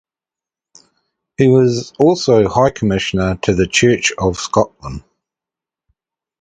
He 1.37 1.47
was 1.47 1.93
also 1.99 2.47
High 2.49 2.71
Commissioner 2.71 3.35
to 3.43 3.53
the 3.53 3.67
Church 3.67 4.11
of 4.17 4.35
Scotland. 4.37 5.03